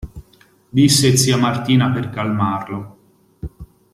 [0.71, 2.97] Disse zia Martina per calmarlo.